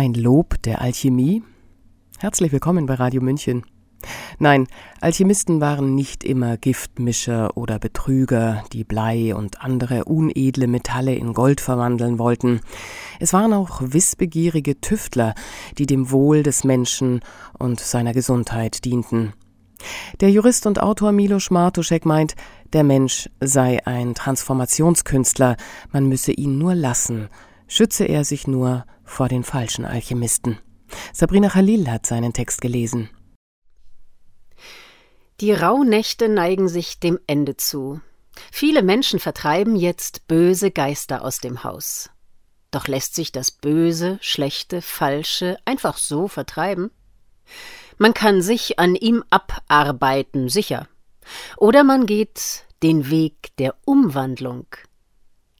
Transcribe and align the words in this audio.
Ein 0.00 0.14
Lob 0.14 0.62
der 0.62 0.80
Alchemie? 0.80 1.42
Herzlich 2.20 2.52
willkommen 2.52 2.86
bei 2.86 2.94
Radio 2.94 3.20
München. 3.20 3.66
Nein, 4.38 4.66
Alchemisten 5.02 5.60
waren 5.60 5.94
nicht 5.94 6.24
immer 6.24 6.56
Giftmischer 6.56 7.54
oder 7.54 7.78
Betrüger, 7.78 8.64
die 8.72 8.84
Blei 8.84 9.34
und 9.34 9.60
andere 9.60 10.06
unedle 10.06 10.68
Metalle 10.68 11.14
in 11.14 11.34
Gold 11.34 11.60
verwandeln 11.60 12.18
wollten. 12.18 12.62
Es 13.18 13.34
waren 13.34 13.52
auch 13.52 13.82
wissbegierige 13.84 14.80
Tüftler, 14.80 15.34
die 15.76 15.84
dem 15.84 16.10
Wohl 16.10 16.44
des 16.44 16.64
Menschen 16.64 17.20
und 17.58 17.78
seiner 17.78 18.14
Gesundheit 18.14 18.86
dienten. 18.86 19.34
Der 20.22 20.30
Jurist 20.30 20.64
und 20.66 20.82
Autor 20.82 21.12
Milos 21.12 21.50
Martuszek 21.50 22.06
meint, 22.06 22.36
der 22.72 22.84
Mensch 22.84 23.28
sei 23.40 23.84
ein 23.86 24.14
Transformationskünstler, 24.14 25.58
man 25.92 26.08
müsse 26.08 26.32
ihn 26.32 26.56
nur 26.56 26.74
lassen, 26.74 27.28
schütze 27.70 28.04
er 28.04 28.24
sich 28.24 28.46
nur 28.46 28.84
vor 29.04 29.28
den 29.28 29.44
falschen 29.44 29.84
Alchemisten. 29.84 30.58
Sabrina 31.12 31.48
Khalil 31.48 31.90
hat 31.90 32.04
seinen 32.04 32.32
Text 32.32 32.60
gelesen. 32.60 33.08
Die 35.40 35.52
Rauhnächte 35.52 36.28
neigen 36.28 36.68
sich 36.68 36.98
dem 36.98 37.18
Ende 37.26 37.56
zu. 37.56 38.00
Viele 38.52 38.82
Menschen 38.82 39.20
vertreiben 39.20 39.76
jetzt 39.76 40.26
böse 40.26 40.70
Geister 40.70 41.24
aus 41.24 41.38
dem 41.38 41.64
Haus. 41.64 42.10
Doch 42.70 42.88
lässt 42.88 43.14
sich 43.14 43.32
das 43.32 43.50
Böse, 43.50 44.18
Schlechte, 44.20 44.82
Falsche 44.82 45.56
einfach 45.64 45.96
so 45.96 46.28
vertreiben? 46.28 46.90
Man 47.98 48.14
kann 48.14 48.42
sich 48.42 48.78
an 48.78 48.94
ihm 48.96 49.24
abarbeiten, 49.30 50.48
sicher. 50.48 50.88
Oder 51.56 51.84
man 51.84 52.06
geht 52.06 52.64
den 52.82 53.10
Weg 53.10 53.56
der 53.58 53.74
Umwandlung. 53.84 54.66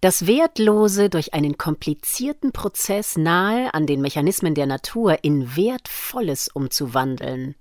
Das 0.00 0.26
Wertlose 0.26 1.10
durch 1.10 1.34
einen 1.34 1.58
komplizierten 1.58 2.52
Prozess 2.52 3.18
nahe 3.18 3.74
an 3.74 3.86
den 3.86 4.00
Mechanismen 4.00 4.54
der 4.54 4.64
Natur 4.66 5.22
in 5.22 5.56
Wertvolles 5.56 6.48
umzuwandeln. 6.48 7.54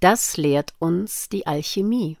Das 0.00 0.38
lehrt 0.38 0.72
uns 0.78 1.28
die 1.28 1.46
Alchemie. 1.46 2.16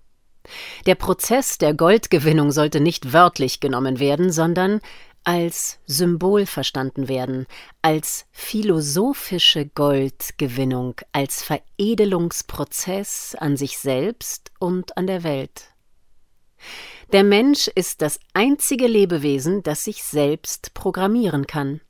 Der 0.84 0.94
Prozess 0.94 1.56
der 1.56 1.72
Goldgewinnung 1.72 2.52
sollte 2.52 2.80
nicht 2.80 3.14
wörtlich 3.14 3.60
genommen 3.60 3.98
werden, 3.98 4.30
sondern 4.30 4.80
als 5.24 5.78
Symbol 5.86 6.44
verstanden 6.44 7.08
werden, 7.08 7.46
als 7.80 8.26
philosophische 8.32 9.66
Goldgewinnung, 9.66 11.00
als 11.12 11.42
Veredelungsprozess 11.42 13.34
an 13.38 13.56
sich 13.56 13.78
selbst 13.78 14.52
und 14.60 14.98
an 14.98 15.06
der 15.06 15.24
Welt. 15.24 15.70
Der 17.12 17.22
Mensch 17.22 17.68
ist 17.68 18.02
das 18.02 18.18
einzige 18.34 18.88
Lebewesen, 18.88 19.62
das 19.62 19.84
sich 19.84 20.02
selbst 20.02 20.74
programmieren 20.74 21.46
kann. 21.46 21.80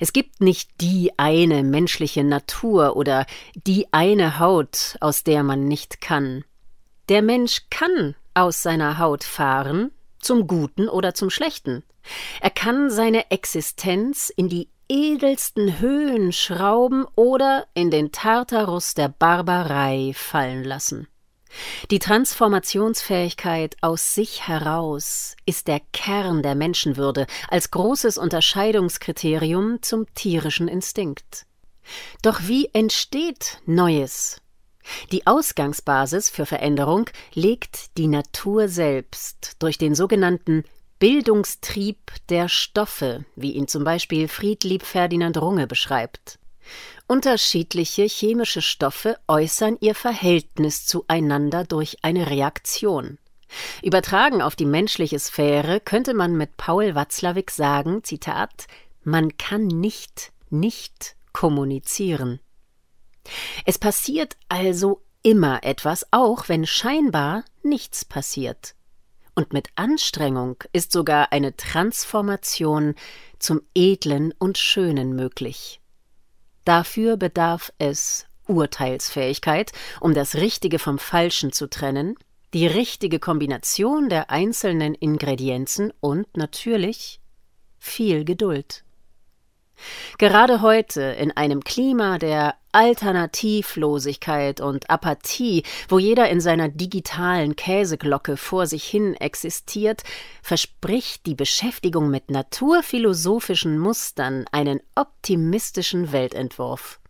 Es 0.00 0.14
gibt 0.14 0.40
nicht 0.40 0.70
die 0.80 1.12
eine 1.18 1.62
menschliche 1.62 2.24
Natur 2.24 2.96
oder 2.96 3.26
die 3.54 3.92
eine 3.92 4.38
Haut, 4.38 4.96
aus 5.00 5.22
der 5.22 5.42
man 5.42 5.68
nicht 5.68 6.00
kann. 6.00 6.44
Der 7.10 7.20
Mensch 7.20 7.66
kann 7.68 8.14
aus 8.32 8.62
seiner 8.62 8.98
Haut 8.98 9.24
fahren, 9.24 9.90
zum 10.18 10.46
Guten 10.46 10.88
oder 10.88 11.12
zum 11.12 11.28
Schlechten. 11.28 11.84
Er 12.40 12.50
kann 12.50 12.90
seine 12.90 13.30
Existenz 13.30 14.32
in 14.34 14.48
die 14.48 14.68
edelsten 14.88 15.80
Höhen 15.80 16.32
schrauben 16.32 17.04
oder 17.14 17.66
in 17.74 17.90
den 17.90 18.12
Tartarus 18.12 18.94
der 18.94 19.08
Barbarei 19.08 20.12
fallen 20.14 20.64
lassen. 20.64 21.06
Die 21.90 21.98
Transformationsfähigkeit 21.98 23.76
aus 23.80 24.14
sich 24.14 24.48
heraus 24.48 25.36
ist 25.46 25.68
der 25.68 25.80
Kern 25.92 26.42
der 26.42 26.54
Menschenwürde 26.54 27.26
als 27.48 27.70
großes 27.70 28.18
Unterscheidungskriterium 28.18 29.82
zum 29.82 30.06
tierischen 30.14 30.68
Instinkt. 30.68 31.46
Doch 32.22 32.40
wie 32.44 32.70
entsteht 32.72 33.58
Neues? 33.66 34.40
Die 35.12 35.26
Ausgangsbasis 35.26 36.28
für 36.28 36.46
Veränderung 36.46 37.08
legt 37.32 37.96
die 37.96 38.06
Natur 38.06 38.68
selbst 38.68 39.56
durch 39.58 39.78
den 39.78 39.94
sogenannten 39.94 40.64
Bildungstrieb 40.98 41.98
der 42.28 42.48
Stoffe, 42.48 43.24
wie 43.34 43.52
ihn 43.52 43.68
zum 43.68 43.84
Beispiel 43.84 44.28
Friedlieb 44.28 44.82
Ferdinand 44.82 45.40
Runge 45.40 45.66
beschreibt. 45.66 46.38
Unterschiedliche 47.06 48.04
chemische 48.04 48.62
Stoffe 48.62 49.18
äußern 49.28 49.76
ihr 49.80 49.94
Verhältnis 49.94 50.86
zueinander 50.86 51.64
durch 51.64 51.98
eine 52.02 52.30
Reaktion. 52.30 53.18
Übertragen 53.82 54.42
auf 54.42 54.56
die 54.56 54.66
menschliche 54.66 55.18
Sphäre 55.18 55.80
könnte 55.80 56.14
man 56.14 56.36
mit 56.36 56.56
Paul 56.56 56.94
Watzlawick 56.94 57.50
sagen, 57.50 58.02
Zitat, 58.02 58.66
man 59.04 59.36
kann 59.36 59.66
nicht 59.66 60.32
nicht 60.54 61.16
kommunizieren. 61.32 62.40
Es 63.64 63.78
passiert 63.78 64.36
also 64.48 65.02
immer 65.22 65.64
etwas, 65.64 66.06
auch 66.10 66.48
wenn 66.48 66.66
scheinbar 66.66 67.44
nichts 67.62 68.04
passiert. 68.04 68.74
Und 69.34 69.52
mit 69.52 69.68
Anstrengung 69.74 70.62
ist 70.72 70.92
sogar 70.92 71.32
eine 71.32 71.56
Transformation 71.56 72.94
zum 73.38 73.62
Edlen 73.74 74.32
und 74.38 74.58
Schönen 74.58 75.16
möglich. 75.16 75.80
Dafür 76.64 77.16
bedarf 77.16 77.72
es 77.78 78.26
Urteilsfähigkeit, 78.46 79.72
um 80.00 80.14
das 80.14 80.34
Richtige 80.36 80.78
vom 80.78 80.98
Falschen 80.98 81.52
zu 81.52 81.68
trennen, 81.68 82.16
die 82.52 82.66
richtige 82.66 83.18
Kombination 83.18 84.08
der 84.08 84.30
einzelnen 84.30 84.94
Ingredienzen 84.94 85.92
und 86.00 86.36
natürlich 86.36 87.20
viel 87.78 88.24
Geduld. 88.24 88.84
Gerade 90.18 90.60
heute, 90.60 91.02
in 91.02 91.32
einem 91.32 91.62
Klima 91.62 92.18
der 92.18 92.54
Alternativlosigkeit 92.72 94.60
und 94.60 94.90
Apathie, 94.90 95.62
wo 95.88 95.98
jeder 95.98 96.28
in 96.28 96.40
seiner 96.40 96.68
digitalen 96.68 97.56
Käseglocke 97.56 98.36
vor 98.36 98.66
sich 98.66 98.84
hin 98.84 99.14
existiert, 99.14 100.02
verspricht 100.42 101.26
die 101.26 101.34
Beschäftigung 101.34 102.10
mit 102.10 102.30
naturphilosophischen 102.30 103.78
Mustern 103.78 104.44
einen 104.50 104.80
optimistischen 104.96 106.12
Weltentwurf. 106.12 107.00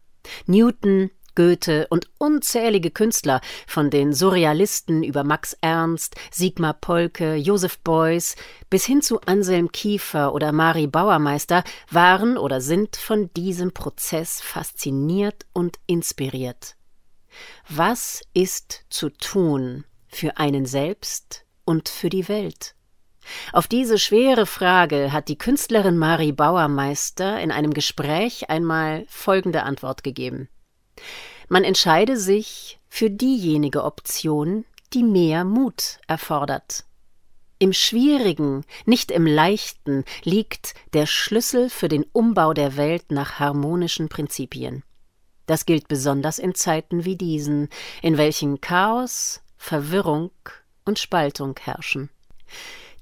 Newton, 0.47 1.11
Goethe 1.35 1.87
und 1.91 2.09
unzählige 2.19 2.91
Künstler, 2.91 3.41
von 3.67 3.91
den 3.91 4.13
Surrealisten 4.13 5.03
über 5.03 5.25
Max 5.25 5.57
Ernst, 5.61 6.15
Sigmar 6.31 6.75
Polke, 6.75 7.35
Joseph 7.37 7.79
Beuys 7.81 8.37
bis 8.71 8.85
hin 8.85 9.03
zu 9.03 9.21
Anselm 9.23 9.73
Kiefer 9.73 10.35
oder 10.35 10.53
Mari 10.53 10.87
Bauermeister, 10.87 11.65
waren 11.91 12.37
oder 12.37 12.61
sind 12.61 12.97
von 12.97 13.33
diesem 13.35 13.73
Prozess 13.73 14.41
fasziniert 14.41 15.47
und 15.53 15.79
inspiriert. 15.87 16.77
Was 17.69 18.23
ist 18.33 18.85
zu 18.91 19.11
tun 19.11 19.85
für 20.09 20.39
einen 20.39 20.67
selbst 20.67 21.45
und 21.65 21.89
für 21.89 22.09
die 22.09 22.29
Welt? 22.29 22.75
Auf 23.53 23.69
diese 23.69 23.99
schwere 23.99 24.47
Frage 24.47 25.13
hat 25.13 25.29
die 25.29 25.39
Künstlerin 25.39 25.97
Mari 25.97 26.33
Bauermeister 26.33 27.41
in 27.41 27.51
einem 27.51 27.73
Gespräch 27.73 28.51
einmal 28.51 29.07
folgende 29.09 29.63
Antwort 29.63 30.05
gegeben. 30.05 30.49
Man 31.49 31.65
entscheide 31.65 32.17
sich 32.17 32.79
für 32.89 33.11
diejenige 33.11 33.85
Option, 33.85 34.65
die 34.93 35.03
mehr 35.03 35.45
Mut 35.45 35.99
erfordert. 36.07 36.85
Im 37.59 37.73
Schwierigen, 37.73 38.65
nicht 38.85 39.11
im 39.11 39.27
Leichten, 39.27 40.05
liegt 40.23 40.75
der 40.93 41.07
Schlüssel 41.07 41.71
für 41.71 41.89
den 41.89 42.05
Umbau 42.13 42.53
der 42.53 42.77
Welt 42.77 43.11
nach 43.11 43.39
harmonischen 43.39 44.09
Prinzipien. 44.09 44.83
Das 45.47 45.67
gilt 45.67 45.89
besonders 45.89 46.39
in 46.39 46.55
Zeiten 46.55 47.05
wie 47.05 47.17
diesen, 47.17 47.69
in 48.03 48.17
welchen 48.17 48.61
Chaos, 48.61 49.43
Verwirrung 49.57 50.31
und 50.85 50.99
Spaltung 50.99 51.55
herrschen. 51.63 52.11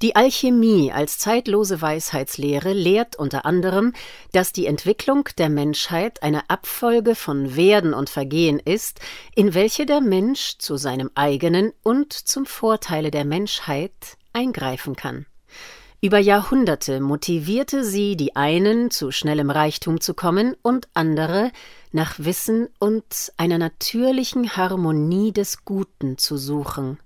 Die 0.02 0.16
Alchemie 0.16 0.90
als 0.90 1.18
zeitlose 1.18 1.80
Weisheitslehre 1.80 2.72
lehrt 2.72 3.14
unter 3.14 3.46
anderem, 3.46 3.92
dass 4.32 4.52
die 4.52 4.66
Entwicklung 4.66 5.28
der 5.38 5.48
Menschheit 5.48 6.24
eine 6.24 6.50
Abfolge 6.50 7.14
von 7.14 7.54
Werden 7.54 7.94
und 7.94 8.10
Vergehen 8.10 8.58
ist, 8.58 8.98
in 9.36 9.54
welche 9.54 9.86
der 9.86 10.00
Mensch 10.00 10.58
zu 10.58 10.76
seinem 10.76 11.12
eigenen 11.14 11.72
und 11.84 12.12
zum 12.12 12.46
Vorteile 12.46 13.12
der 13.12 13.24
Menschheit 13.24 13.92
eingreifen 14.32 14.96
kann. 14.96 15.26
Über 16.00 16.18
Jahrhunderte 16.18 16.98
motivierte 16.98 17.84
sie 17.84 18.16
die 18.16 18.34
einen 18.34 18.90
zu 18.90 19.12
schnellem 19.12 19.50
Reichtum 19.50 20.00
zu 20.00 20.14
kommen 20.14 20.56
und 20.62 20.88
andere 20.94 21.52
nach 21.92 22.18
Wissen 22.18 22.68
und 22.80 23.32
einer 23.36 23.58
natürlichen 23.58 24.56
Harmonie 24.56 25.30
des 25.30 25.64
Guten 25.64 26.18
zu 26.18 26.36
suchen. 26.36 26.98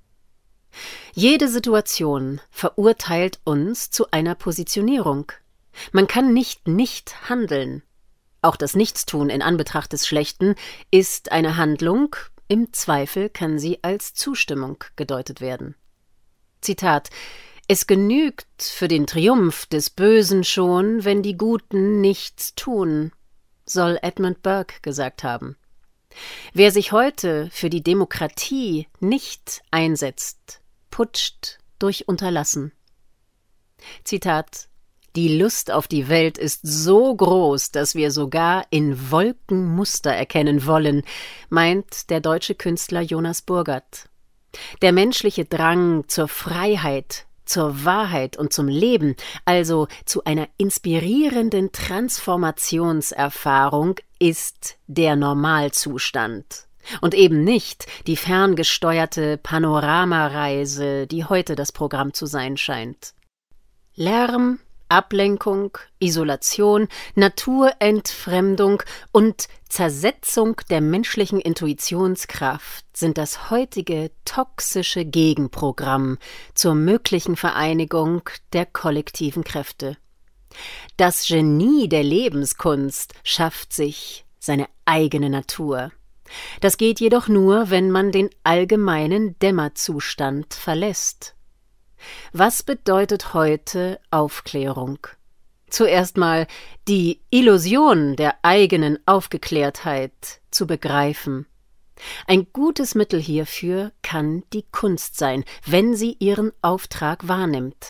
Jede 1.14 1.48
Situation 1.48 2.40
verurteilt 2.50 3.40
uns 3.44 3.90
zu 3.90 4.10
einer 4.10 4.34
Positionierung. 4.34 5.32
Man 5.92 6.06
kann 6.06 6.32
nicht 6.32 6.68
nicht 6.68 7.28
handeln. 7.28 7.82
Auch 8.42 8.56
das 8.56 8.74
Nichtstun 8.74 9.30
in 9.30 9.42
Anbetracht 9.42 9.92
des 9.92 10.06
Schlechten 10.06 10.54
ist 10.90 11.32
eine 11.32 11.56
Handlung, 11.56 12.14
im 12.48 12.72
Zweifel 12.72 13.28
kann 13.28 13.58
sie 13.58 13.82
als 13.82 14.14
Zustimmung 14.14 14.84
gedeutet 14.94 15.40
werden. 15.40 15.74
Zitat 16.60 17.10
Es 17.66 17.86
genügt 17.86 18.62
für 18.62 18.86
den 18.86 19.06
Triumph 19.06 19.66
des 19.66 19.90
Bösen 19.90 20.44
schon, 20.44 21.04
wenn 21.04 21.22
die 21.22 21.36
Guten 21.36 22.00
nichts 22.00 22.54
tun. 22.54 23.12
soll 23.64 23.98
Edmund 24.00 24.42
Burke 24.42 24.76
gesagt 24.80 25.24
haben. 25.24 25.56
Wer 26.52 26.70
sich 26.70 26.92
heute 26.92 27.48
für 27.50 27.68
die 27.68 27.82
Demokratie 27.82 28.86
nicht 29.00 29.62
einsetzt, 29.72 30.60
putscht 30.90 31.58
durch 31.78 32.08
Unterlassen. 32.08 32.72
Zitat 34.04 34.68
Die 35.14 35.38
Lust 35.38 35.70
auf 35.70 35.88
die 35.88 36.08
Welt 36.08 36.38
ist 36.38 36.60
so 36.62 37.14
groß, 37.14 37.70
dass 37.70 37.94
wir 37.94 38.10
sogar 38.10 38.66
in 38.70 39.10
Wolken 39.10 39.74
Muster 39.74 40.12
erkennen 40.12 40.66
wollen, 40.66 41.02
meint 41.48 42.10
der 42.10 42.20
deutsche 42.20 42.54
Künstler 42.54 43.00
Jonas 43.00 43.40
Burgert. 43.42 44.08
Der 44.82 44.92
menschliche 44.92 45.44
Drang 45.44 46.04
zur 46.08 46.28
Freiheit, 46.28 47.26
zur 47.44 47.84
Wahrheit 47.84 48.36
und 48.36 48.52
zum 48.52 48.68
Leben, 48.68 49.16
also 49.44 49.88
zu 50.04 50.22
einer 50.24 50.48
inspirierenden 50.56 51.72
Transformationserfahrung, 51.72 53.96
ist 54.18 54.78
der 54.86 55.16
Normalzustand. 55.16 56.65
Und 57.00 57.14
eben 57.14 57.44
nicht 57.44 57.86
die 58.06 58.16
ferngesteuerte 58.16 59.38
Panoramareise, 59.38 61.06
die 61.06 61.24
heute 61.24 61.56
das 61.56 61.72
Programm 61.72 62.12
zu 62.14 62.26
sein 62.26 62.56
scheint. 62.56 63.14
Lärm, 63.94 64.60
Ablenkung, 64.88 65.76
Isolation, 65.98 66.88
Naturentfremdung 67.14 68.82
und 69.10 69.48
Zersetzung 69.68 70.60
der 70.70 70.80
menschlichen 70.80 71.40
Intuitionskraft 71.40 72.84
sind 72.96 73.18
das 73.18 73.50
heutige 73.50 74.10
toxische 74.24 75.04
Gegenprogramm 75.04 76.18
zur 76.54 76.74
möglichen 76.74 77.36
Vereinigung 77.36 78.28
der 78.52 78.64
kollektiven 78.64 79.42
Kräfte. 79.42 79.96
Das 80.96 81.26
Genie 81.26 81.88
der 81.88 82.04
Lebenskunst 82.04 83.14
schafft 83.24 83.72
sich 83.72 84.24
seine 84.38 84.68
eigene 84.84 85.30
Natur. 85.30 85.90
Das 86.60 86.76
geht 86.76 87.00
jedoch 87.00 87.28
nur, 87.28 87.70
wenn 87.70 87.90
man 87.90 88.12
den 88.12 88.30
allgemeinen 88.42 89.38
Dämmerzustand 89.38 90.54
verlässt. 90.54 91.34
Was 92.32 92.62
bedeutet 92.62 93.34
heute 93.34 93.98
Aufklärung? 94.10 94.98
Zuerst 95.68 96.16
mal 96.16 96.46
die 96.86 97.20
Illusion 97.30 98.16
der 98.16 98.36
eigenen 98.42 98.98
Aufgeklärtheit 99.06 100.40
zu 100.50 100.66
begreifen. 100.66 101.46
Ein 102.26 102.46
gutes 102.52 102.94
Mittel 102.94 103.20
hierfür 103.20 103.92
kann 104.02 104.44
die 104.52 104.64
Kunst 104.70 105.16
sein, 105.16 105.44
wenn 105.64 105.96
sie 105.96 106.16
ihren 106.18 106.52
Auftrag 106.62 107.26
wahrnimmt. 107.26 107.88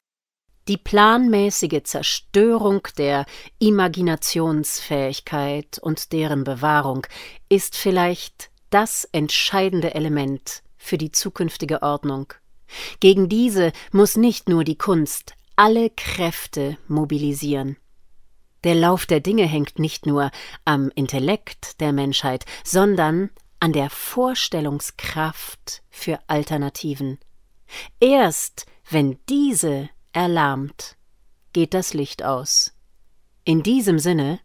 Die 0.68 0.76
planmäßige 0.76 1.82
Zerstörung 1.84 2.86
der 2.98 3.24
Imaginationsfähigkeit 3.60 5.78
und 5.78 6.12
deren 6.12 6.42
Bewahrung 6.42 7.06
ist 7.48 7.76
vielleicht 7.76 8.50
das 8.70 9.04
entscheidende 9.12 9.94
Element 9.94 10.64
für 10.76 10.98
die 10.98 11.12
zukünftige 11.12 11.82
Ordnung. 11.82 12.32
Gegen 12.98 13.28
diese 13.28 13.70
muss 13.92 14.16
nicht 14.16 14.48
nur 14.48 14.64
die 14.64 14.76
Kunst 14.76 15.34
alle 15.54 15.88
Kräfte 15.90 16.78
mobilisieren. 16.88 17.76
Der 18.64 18.74
Lauf 18.74 19.06
der 19.06 19.20
Dinge 19.20 19.44
hängt 19.44 19.78
nicht 19.78 20.04
nur 20.04 20.32
am 20.64 20.90
Intellekt 20.96 21.80
der 21.80 21.92
Menschheit, 21.92 22.44
sondern 22.64 23.30
an 23.60 23.72
der 23.72 23.88
Vorstellungskraft 23.88 25.84
für 25.90 26.18
Alternativen. 26.26 27.20
Erst 28.00 28.66
wenn 28.90 29.20
diese 29.28 29.90
erlahmt, 30.16 30.96
geht 31.52 31.74
das 31.74 31.94
Licht 31.94 32.24
aus. 32.24 32.74
In 33.44 33.62
diesem 33.62 33.98
Sinne 34.00 34.40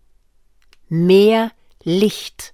mehr 0.88 1.52
Licht. 1.84 2.54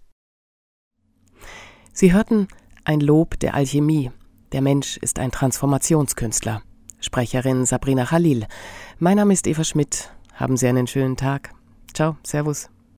Sie 1.92 2.14
hörten 2.14 2.48
ein 2.86 3.02
Lob 3.02 3.40
der 3.40 3.56
Alchemie 3.56 4.12
der 4.52 4.62
Mensch 4.62 4.98
ist 4.98 5.20
ein 5.20 5.32
Transformationskünstler. 5.32 6.62
Sprecherin 7.00 7.66
Sabrina 7.66 8.06
Khalil. 8.06 8.48
Mein 8.98 9.18
Name 9.18 9.34
ist 9.34 9.46
Eva 9.46 9.64
Schmidt. 9.64 10.10
Haben 10.34 10.58
Sie 10.58 10.68
einen 10.68 10.88
schönen 10.88 11.18
Tag. 11.18 11.54
Ciao, 11.94 12.18
Servus. 12.24 12.70